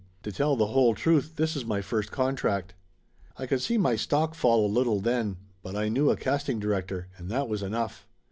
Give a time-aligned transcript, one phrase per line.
[0.23, 2.73] To tell the whole truth this is my first contract."
[3.37, 7.09] I could see my stock fall a little then, but I knew a casting director,
[7.19, 8.07] and that was enough.